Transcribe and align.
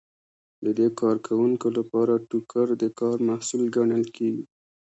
د 0.63 0.65
دې 0.79 0.87
کارکوونکو 1.01 1.67
لپاره 1.77 2.23
ټوکر 2.29 2.67
د 2.81 2.85
کار 2.99 3.17
محصول 3.29 3.63
ګڼل 3.75 4.03
کیږي. 4.15 4.43